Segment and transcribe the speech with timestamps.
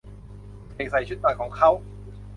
[0.75, 1.69] เด็กใส่ชุดนอนของเค้า